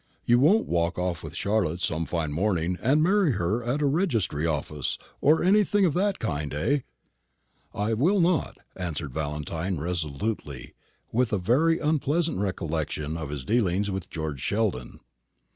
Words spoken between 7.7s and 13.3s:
"I will not," answered Valentine resolutely, with a very unpleasant recollection of